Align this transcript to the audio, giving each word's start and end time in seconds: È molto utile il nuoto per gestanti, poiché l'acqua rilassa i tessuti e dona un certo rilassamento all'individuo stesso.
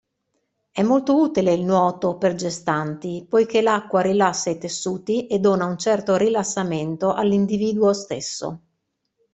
È 0.71 0.81
molto 0.81 1.15
utile 1.21 1.53
il 1.53 1.63
nuoto 1.63 2.17
per 2.17 2.33
gestanti, 2.33 3.23
poiché 3.29 3.61
l'acqua 3.61 4.01
rilassa 4.01 4.49
i 4.49 4.57
tessuti 4.57 5.27
e 5.27 5.37
dona 5.37 5.65
un 5.65 5.77
certo 5.77 6.15
rilassamento 6.15 7.13
all'individuo 7.13 7.93
stesso. 7.93 8.59